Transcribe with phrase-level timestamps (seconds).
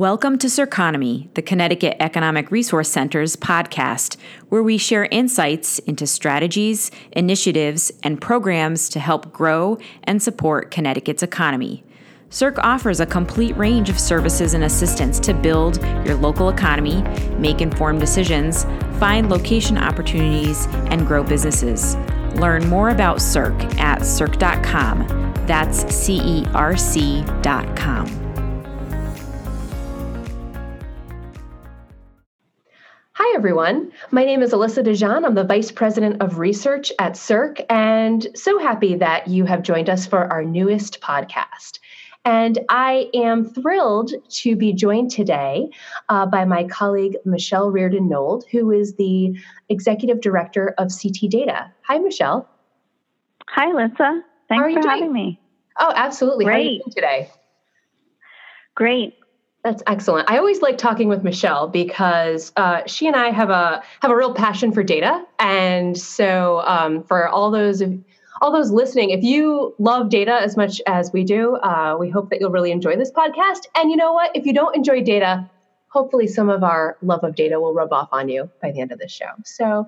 [0.00, 4.16] Welcome to CERCONOMY, the Connecticut Economic Resource Center's podcast,
[4.48, 11.22] where we share insights into strategies, initiatives, and programs to help grow and support Connecticut's
[11.22, 11.84] economy.
[12.30, 17.02] CERC offers a complete range of services and assistance to build your local economy,
[17.36, 18.64] make informed decisions,
[18.98, 21.96] find location opportunities, and grow businesses.
[22.36, 25.06] Learn more about CERC at cerc.com.
[25.46, 28.19] That's C E R C.com.
[33.40, 33.90] everyone.
[34.10, 35.24] My name is Alissa DeJonge.
[35.24, 39.88] I'm the Vice President of Research at CERC, and so happy that you have joined
[39.88, 41.78] us for our newest podcast.
[42.26, 45.70] And I am thrilled to be joined today
[46.10, 49.34] uh, by my colleague, Michelle Riordan Nold, who is the
[49.70, 51.72] Executive Director of CT Data.
[51.84, 52.46] Hi, Michelle.
[53.48, 54.20] Hi, Lisa.
[54.50, 55.40] Thanks for having me.
[55.78, 56.44] Oh, absolutely.
[56.44, 56.52] Great.
[56.52, 57.30] How are you doing today?
[58.74, 59.14] Great.
[59.62, 60.30] That's excellent.
[60.30, 64.16] I always like talking with Michelle because uh, she and I have a have a
[64.16, 67.82] real passion for data, and so um, for all those
[68.40, 72.30] all those listening, if you love data as much as we do, uh, we hope
[72.30, 73.66] that you'll really enjoy this podcast.
[73.74, 74.34] And you know what?
[74.34, 75.48] If you don't enjoy data,
[75.88, 78.92] hopefully some of our love of data will rub off on you by the end
[78.92, 79.30] of this show.
[79.44, 79.86] So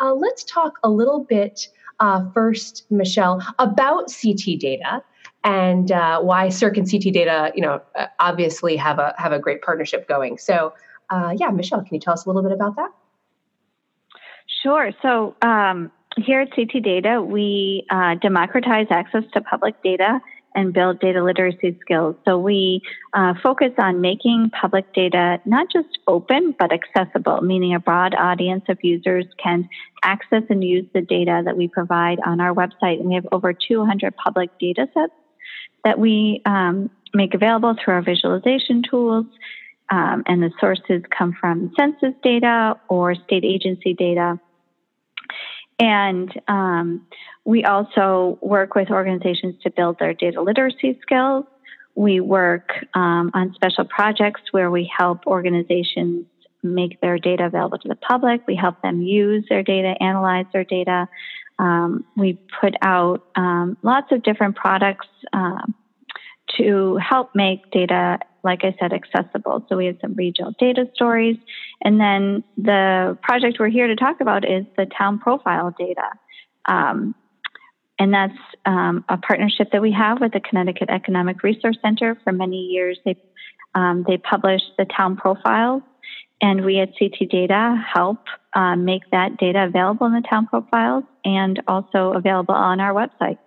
[0.00, 1.68] uh, let's talk a little bit
[2.00, 5.04] uh, first, Michelle, about CT data
[5.44, 9.38] and uh, why CERC and CT data, you know, uh, obviously have a have a
[9.38, 10.38] great partnership going.
[10.38, 10.74] So,
[11.10, 12.90] uh, yeah, Michelle, can you tell us a little bit about that?
[14.62, 14.92] Sure.
[15.02, 20.20] So, um, here at CT Data, we uh, democratize access to public data
[20.54, 22.14] and build data literacy skills.
[22.26, 22.82] So we
[23.14, 28.64] uh, focus on making public data not just open, but accessible, meaning a broad audience
[28.68, 29.68] of users can
[30.02, 33.00] access and use the data that we provide on our website.
[33.00, 35.14] And we have over 200 public data sets
[35.84, 39.26] that we um, make available through our visualization tools.
[39.90, 44.40] Um, and the sources come from census data or state agency data
[45.82, 47.06] and um,
[47.44, 51.44] we also work with organizations to build their data literacy skills.
[51.96, 56.26] We work um, on special projects where we help organizations
[56.62, 58.46] make their data available to the public.
[58.46, 61.08] We help them use their data, analyze their data.
[61.62, 65.62] Um, we put out um, lots of different products uh,
[66.56, 69.64] to help make data like I said, accessible.
[69.68, 71.36] So we have some regional data stories.
[71.82, 76.08] And then the project we're here to talk about is the town profile data.
[76.66, 77.14] Um,
[77.98, 82.18] and that's um, a partnership that we have with the Connecticut Economic Resource Center.
[82.24, 83.16] For many years, they,
[83.74, 85.82] um, they publish the town profiles,
[86.42, 88.18] and we at CT Data help
[88.52, 93.38] uh, make that data available in the town profiles and also available on our website.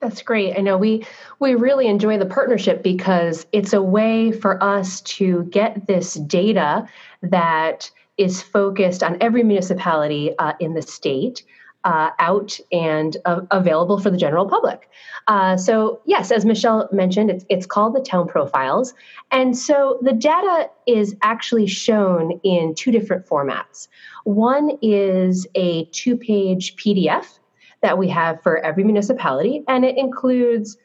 [0.00, 0.56] That's great.
[0.56, 1.04] I know we
[1.40, 6.88] we really enjoy the partnership because it's a way for us to get this data
[7.22, 11.44] that is focused on every municipality uh, in the state
[11.88, 14.90] uh, out and uh, available for the general public.
[15.26, 18.92] Uh, so yes, as Michelle mentioned, it's it's called the Town Profiles,
[19.30, 23.88] and so the data is actually shown in two different formats.
[24.24, 27.38] One is a two-page PDF
[27.80, 30.76] that we have for every municipality, and it includes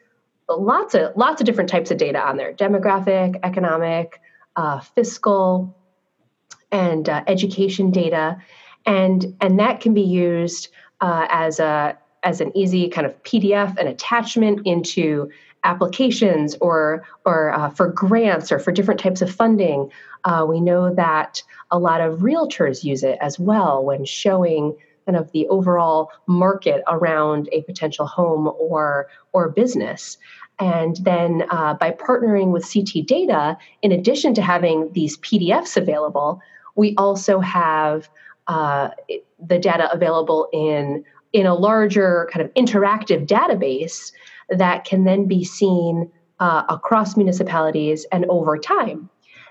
[0.48, 4.22] lots of lots of different types of data on there: demographic, economic,
[4.56, 5.76] uh, fiscal,
[6.72, 8.38] and uh, education data,
[8.86, 10.68] and and that can be used
[11.00, 15.30] uh, as a as an easy kind of PDF, and attachment into
[15.64, 19.90] applications or or uh, for grants or for different types of funding.
[20.24, 24.74] Uh, we know that a lot of realtors use it as well when showing
[25.06, 30.18] kind of the overall market around a potential home or or business.
[30.60, 36.40] And then uh, by partnering with CT Data, in addition to having these PDFs available,
[36.76, 38.08] we also have
[38.46, 38.90] uh,
[39.48, 44.12] the data available in in a larger kind of interactive database
[44.48, 49.10] that can then be seen uh, across municipalities and over time.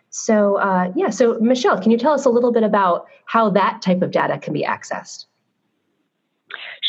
[0.09, 3.81] So, uh, yeah, so Michelle, can you tell us a little bit about how that
[3.81, 5.25] type of data can be accessed?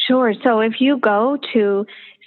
[0.06, 0.34] Sure.
[0.44, 1.86] So if you go to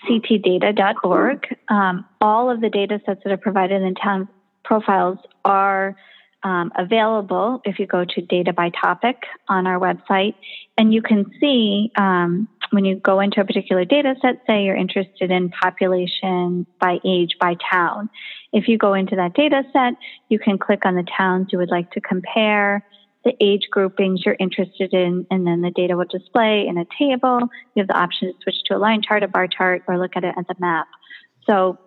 [0.09, 4.27] ctdata.org, um, all of the data sets that are provided in town
[4.63, 5.95] profiles are
[6.47, 9.17] um, available if you go to data by topic
[9.49, 10.35] on our website.
[10.77, 14.75] And you can see um, when you go into a particular data set, say you're
[14.75, 18.09] interested in population by age by town.
[18.53, 19.95] If you go into that data set,
[20.29, 22.85] you can click on the towns you would like to compare
[23.25, 27.39] the age groupings you're interested in, and then the data will display in a table.
[27.75, 30.15] You have the option to switch to a line chart, a bar chart, or look
[30.15, 30.87] at it as a map.
[31.45, 31.77] So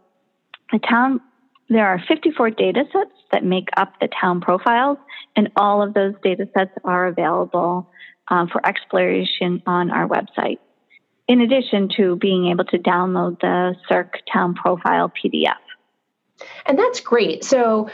[0.70, 1.20] the town
[1.70, 4.98] there are 54 data sets that make up the town profiles,
[5.36, 7.88] and all of those data sets are available
[8.28, 10.58] um, for exploration on our website.
[11.28, 15.54] In addition to being able to download the CERC Town Profile PDF.
[16.66, 17.44] And that's great.
[17.44, 17.88] So,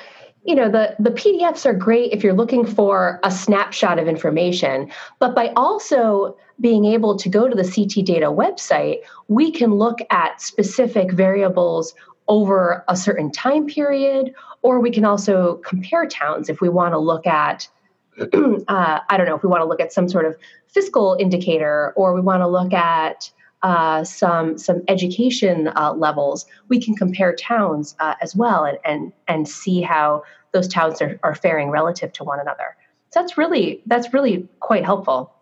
[0.45, 4.91] you know, the, the PDFs are great if you're looking for a snapshot of information,
[5.19, 9.99] but by also being able to go to the CT data website, we can look
[10.11, 11.95] at specific variables
[12.29, 16.99] over a certain time period, or we can also compare towns if we want to
[16.99, 17.69] look at,
[18.21, 20.37] uh, I don't know, if we want to look at some sort of
[20.69, 23.31] fiscal indicator, or we want to look at
[23.63, 29.13] uh, some some education uh, levels, we can compare towns uh, as well and, and
[29.29, 32.77] and see how those towns are, are faring relative to one another.
[33.11, 35.33] So that's really that's really quite helpful.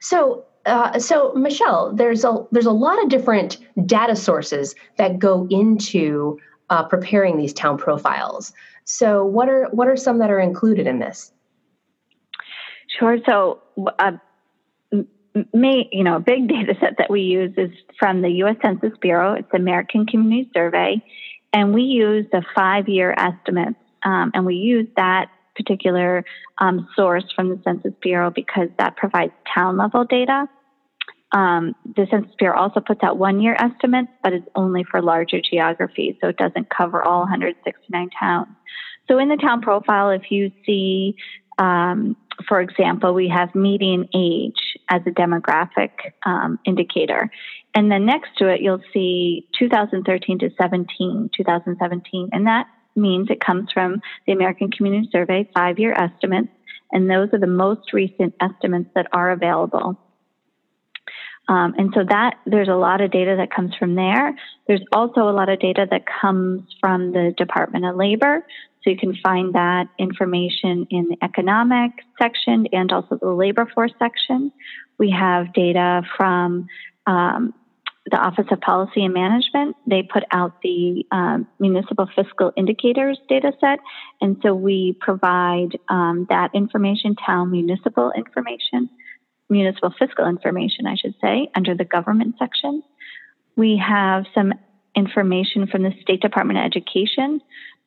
[0.00, 5.46] So uh, so Michelle, there's a there's a lot of different data sources that go
[5.50, 8.52] into uh, preparing these town profiles.
[8.84, 11.32] So what are what are some that are included in this?
[12.98, 13.18] Sure.
[13.24, 13.62] So
[13.98, 14.12] uh,
[15.54, 18.56] may, you know, a big data set that we use is from the U.S.
[18.62, 19.34] Census Bureau.
[19.34, 21.02] It's American Community Survey,
[21.52, 25.30] and we use the five-year estimates, um, and we use that
[25.62, 26.24] particular
[26.58, 30.46] um, source from the Census Bureau because that provides town-level data.
[31.32, 36.16] Um, the Census Bureau also puts out one-year estimates, but it's only for larger geographies,
[36.20, 38.48] so it doesn't cover all 169 towns.
[39.08, 41.16] So in the town profile, if you see
[41.58, 42.16] um,
[42.48, 45.90] for example, we have median age as a demographic
[46.24, 47.30] um, indicator.
[47.74, 52.30] And then next to it, you'll see 2013 to 17, 2017.
[52.32, 52.66] And that
[53.00, 56.48] means it comes from the American Community Survey five year estimates.
[56.92, 59.96] And those are the most recent estimates that are available.
[61.48, 64.36] Um, and so that there's a lot of data that comes from there.
[64.68, 68.46] There's also a lot of data that comes from the Department of Labor.
[68.82, 73.92] So you can find that information in the economic section and also the labor force
[73.98, 74.52] section.
[74.98, 76.68] We have data from
[77.06, 77.52] um,
[78.06, 79.76] the Office of Policy and Management.
[79.86, 83.78] They put out the um, municipal fiscal indicators data set.
[84.20, 88.88] And so we provide um, that information, town municipal information,
[89.48, 92.82] municipal fiscal information, I should say, under the government section.
[93.56, 94.54] We have some
[94.96, 97.40] information from the State Department of Education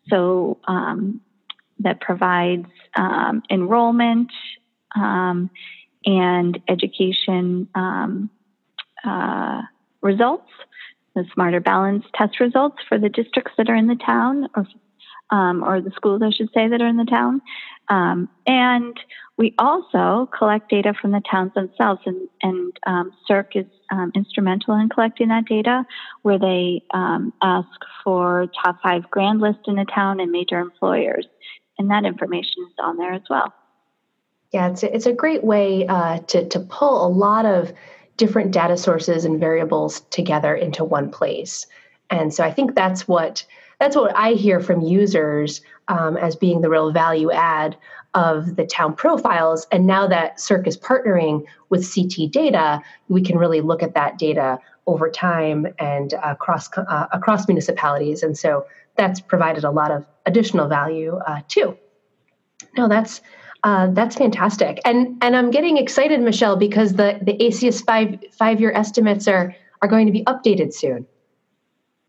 [0.10, 1.22] so um,
[1.80, 4.32] that provides um, enrollment
[4.96, 5.50] um,
[6.06, 8.30] and education um,
[9.04, 9.62] uh,
[10.04, 10.50] results,
[11.16, 14.68] the Smarter Balance test results for the districts that are in the town, or
[15.30, 17.42] um, or the schools, I should say, that are in the town.
[17.90, 18.96] Um, and
[19.38, 24.76] we also collect data from the towns themselves, and, and um, CERC is um, instrumental
[24.76, 25.86] in collecting that data,
[26.22, 27.68] where they um, ask
[28.04, 31.26] for top five grand list in a town and major employers,
[31.80, 33.54] and that information is on there as well.
[34.52, 37.74] Yeah, it's a, it's a great way uh, to to pull a lot of
[38.18, 41.66] different data sources and variables together into one place,
[42.10, 43.46] and so I think that's what
[43.80, 47.76] that's what I hear from users um, as being the real value add
[48.14, 49.68] of the town profiles.
[49.72, 54.18] And now that CERC is partnering with CT data, we can really look at that
[54.18, 58.24] data over time and across uh, across municipalities.
[58.24, 58.66] And so
[58.96, 61.78] that's provided a lot of additional value uh, too.
[62.78, 63.22] No, that's
[63.64, 64.80] uh, that's fantastic.
[64.86, 69.56] And and I'm getting excited, Michelle, because the the ACS five five year estimates are
[69.82, 71.06] are going to be updated soon.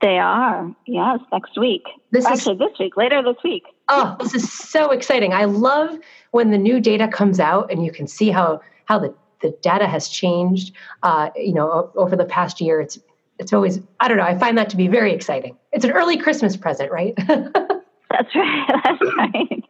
[0.01, 0.71] They are.
[0.87, 1.85] Yes, next week.
[2.11, 3.65] This Actually, is, this week, later this week.
[3.89, 5.33] oh, this is so exciting.
[5.33, 5.99] I love
[6.33, 9.87] when the new data comes out and you can see how how the, the data
[9.87, 12.81] has changed uh, you know over the past year.
[12.81, 12.99] It's
[13.39, 15.57] it's always I don't know, I find that to be very exciting.
[15.73, 17.15] It's an early Christmas present, right?
[17.27, 18.69] That's right.
[18.85, 19.65] That's right.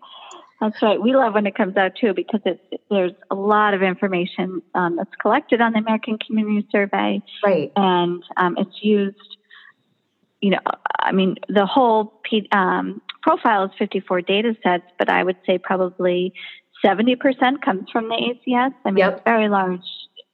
[0.65, 1.01] That's right.
[1.01, 4.97] We love when it comes out too because it's there's a lot of information um,
[4.97, 7.71] that's collected on the American Community Survey, right?
[7.77, 9.37] And um, it's used
[10.41, 10.61] you know,
[11.01, 15.57] I mean, the whole P, um, profile is 54 data sets, but I would say
[15.57, 16.35] probably
[16.85, 18.75] 70% comes from the ACS.
[18.85, 19.15] I mean, yep.
[19.15, 19.81] it's very large.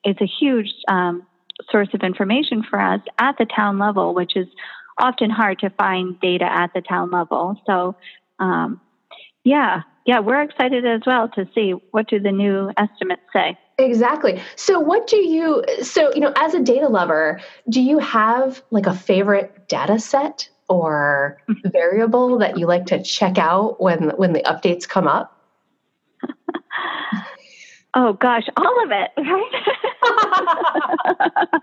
[0.03, 1.25] It's a huge um,
[1.71, 4.49] source of information for us at the town level, which is
[4.99, 7.61] often hard to find data at the town level.
[7.65, 7.95] So,
[8.41, 8.81] um,
[9.45, 13.59] yeah, yeah, we're excited as well to see what do the new estimates say.
[13.79, 14.41] Exactly.
[14.57, 18.87] So what do you so you know as a data lover, do you have like
[18.87, 21.69] a favorite data set or mm-hmm.
[21.71, 25.37] variable that you like to check out when when the updates come up?
[27.95, 29.53] oh gosh, all of it, right?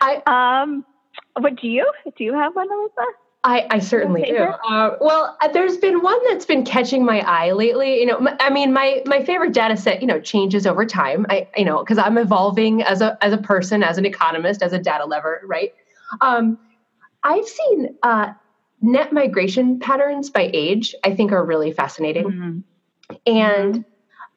[0.00, 0.84] I um
[1.38, 3.04] what do you do you have one, Alissa?
[3.42, 4.36] I, I certainly do.
[4.36, 7.98] Uh, well, uh, there's been one that's been catching my eye lately.
[8.00, 11.24] You know, I mean, my my favorite data set, you know, changes over time.
[11.30, 14.74] I, you know, because I'm evolving as a as a person, as an economist, as
[14.74, 15.72] a data lover, right?
[16.20, 16.58] Um,
[17.22, 18.32] I've seen uh,
[18.82, 20.94] net migration patterns by age.
[21.02, 23.16] I think are really fascinating, mm-hmm.
[23.26, 23.84] and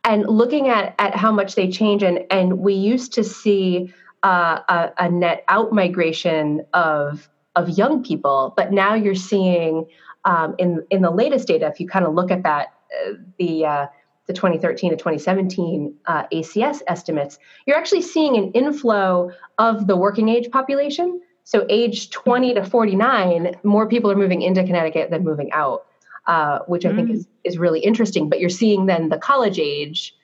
[0.06, 3.94] and looking at at how much they change, and and we used to see
[4.24, 9.86] uh, a, a net out migration of of young people, but now you're seeing
[10.26, 12.74] um, in in the latest data, if you kind of look at that,
[13.06, 13.88] uh, the uh,
[14.28, 20.30] the 2013 to 2017 uh, ACS estimates, you're actually seeing an inflow of the working
[20.30, 21.22] age population.
[21.44, 25.86] So, age 20 to 49, more people are moving into Connecticut than moving out,
[26.26, 26.96] uh, which I mm.
[26.96, 28.30] think is is really interesting.
[28.30, 30.16] But you're seeing then the college age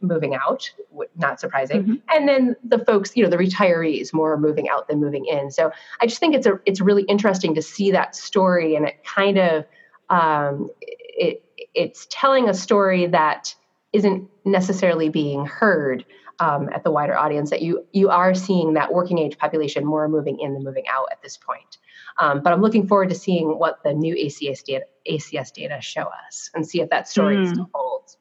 [0.00, 0.70] moving out,
[1.16, 1.82] not surprising.
[1.82, 1.94] Mm-hmm.
[2.10, 5.50] And then the folks, you know, the retirees more moving out than moving in.
[5.50, 9.04] So I just think it's a it's really interesting to see that story, and it
[9.04, 9.64] kind of
[10.10, 13.54] um, it it's telling a story that
[13.92, 16.04] isn't necessarily being heard
[16.40, 17.50] um, at the wider audience.
[17.50, 21.08] That you you are seeing that working age population more moving in than moving out
[21.10, 21.78] at this point.
[22.20, 26.08] Um, but I'm looking forward to seeing what the new ACS data ACS data show
[26.26, 27.48] us and see if that story mm.
[27.50, 28.16] still holds.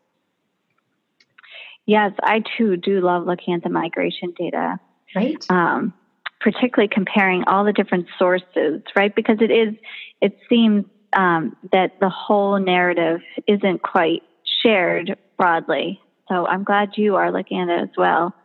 [1.88, 4.80] Yes, I too do love looking at the migration data.
[5.16, 5.44] Right.
[5.50, 5.94] Um,
[6.40, 9.16] particularly comparing all the different sources, right?
[9.16, 9.74] Because it is,
[10.22, 14.22] it seems um, that the whole narrative isn't quite
[14.62, 16.00] shared broadly.
[16.28, 18.36] So I'm glad you are looking at it as well.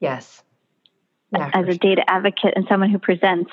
[0.00, 0.42] Yes.
[1.32, 3.52] Yeah, as a data advocate and someone who presents,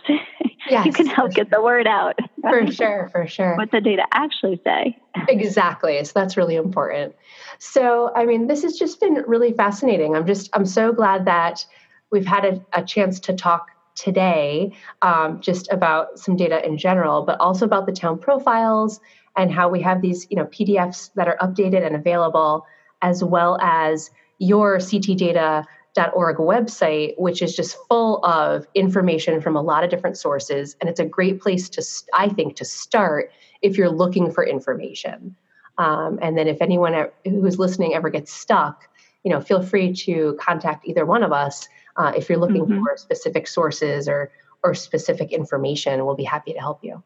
[0.68, 2.18] yes, you can help get the word out.
[2.42, 3.56] For sure, for sure.
[3.56, 4.98] What the data actually say.
[5.28, 6.04] exactly.
[6.04, 7.16] So that's really important.
[7.60, 10.16] So, I mean, this has just been really fascinating.
[10.16, 11.66] I'm just, I'm so glad that
[12.12, 17.24] we've had a, a chance to talk today um, just about some data in general,
[17.24, 19.00] but also about the town profiles
[19.36, 22.66] and how we have these, you know, PDFs that are updated and available,
[23.02, 25.66] as well as your CT data
[26.06, 30.76] org website, which is just full of information from a lot of different sources.
[30.80, 35.36] And it's a great place to, I think, to start if you're looking for information.
[35.78, 38.88] Um, and then if anyone who's listening ever gets stuck,
[39.24, 42.84] you know, feel free to contact either one of us uh, if you're looking mm-hmm.
[42.84, 44.32] for specific sources or
[44.64, 46.06] or specific information.
[46.06, 47.04] We'll be happy to help you.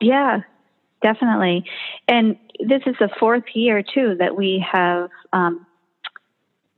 [0.00, 0.40] Yeah,
[1.02, 1.64] definitely.
[2.08, 5.66] And this is the fourth year too that we have um,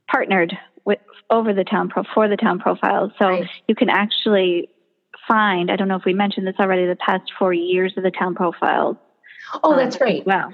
[0.09, 3.11] partnered with over the town pro for the town profiles.
[3.19, 3.49] So right.
[3.67, 4.69] you can actually
[5.27, 5.69] find.
[5.69, 6.87] I don't know if we mentioned this already.
[6.87, 8.95] The past four years of the town profiles.
[9.63, 10.25] Oh, that's um, great.
[10.25, 10.53] Wow.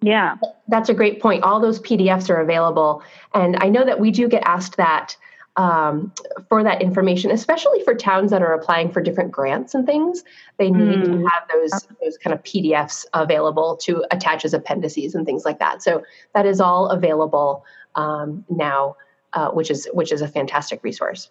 [0.00, 0.36] yeah.
[0.68, 1.42] That's a great point.
[1.42, 3.02] All those PDFs are available.
[3.34, 5.16] And I know that we do get asked that
[5.56, 6.12] um,
[6.48, 10.22] for that information, especially for towns that are applying for different grants and things.
[10.58, 11.04] They need mm.
[11.04, 15.58] to have those those kind of PDFs available to attach as appendices and things like
[15.58, 15.82] that.
[15.82, 16.04] So
[16.34, 18.96] that is all available um, now
[19.36, 21.30] uh, which is which is a fantastic resource.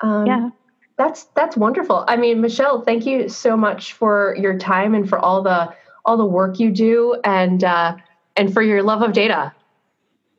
[0.00, 0.50] Um, yeah,
[0.98, 2.04] that's that's wonderful.
[2.08, 5.72] I mean, Michelle, thank you so much for your time and for all the
[6.04, 7.96] all the work you do and uh,
[8.36, 9.54] and for your love of data.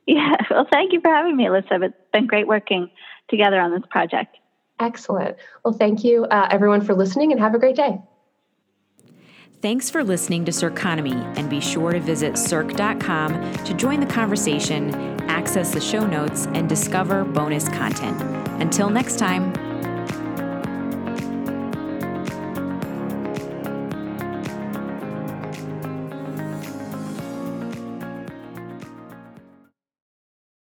[0.06, 1.82] Yeah, well, thank you for having me, Alissa.
[1.82, 2.90] It's been great working
[3.28, 4.36] together on this project.
[4.78, 5.36] Excellent.
[5.64, 7.98] Well, thank you, uh, everyone, for listening, and have a great day.
[9.62, 14.90] Thanks for listening to CERCONOMY, and be sure to visit cerc.com to join the conversation,
[15.44, 18.18] access the show notes, and discover bonus content.
[18.62, 19.63] Until next time.